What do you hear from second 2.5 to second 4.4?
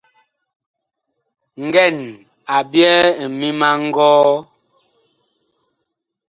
a ɓyɛɛ ŋmim a ngɔɔ.